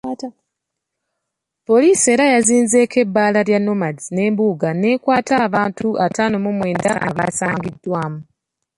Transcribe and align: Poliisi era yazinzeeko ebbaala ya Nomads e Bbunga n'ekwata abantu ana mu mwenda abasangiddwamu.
Poliisi 1.67 2.05
era 2.13 2.25
yazinzeeko 2.33 2.95
ebbaala 3.03 3.39
ya 3.53 3.59
Nomads 3.65 4.05
e 4.25 4.27
Bbunga 4.31 4.69
n'ekwata 4.79 5.33
abantu 5.47 5.87
ana 6.03 6.37
mu 6.43 6.51
mwenda 6.57 6.91
abasangiddwamu. 7.09 8.19